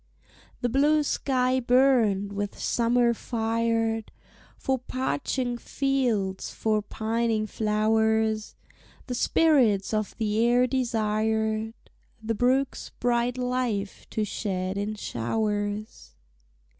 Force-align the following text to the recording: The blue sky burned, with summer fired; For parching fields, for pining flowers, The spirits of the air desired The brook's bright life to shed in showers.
The 0.61 0.67
blue 0.67 1.03
sky 1.03 1.59
burned, 1.59 2.33
with 2.33 2.57
summer 2.57 3.13
fired; 3.13 4.11
For 4.57 4.79
parching 4.79 5.59
fields, 5.59 6.51
for 6.51 6.81
pining 6.81 7.45
flowers, 7.45 8.55
The 9.05 9.13
spirits 9.13 9.93
of 9.93 10.17
the 10.17 10.43
air 10.43 10.65
desired 10.65 11.75
The 12.19 12.33
brook's 12.33 12.89
bright 12.99 13.37
life 13.37 14.07
to 14.09 14.25
shed 14.25 14.75
in 14.75 14.95
showers. 14.95 16.15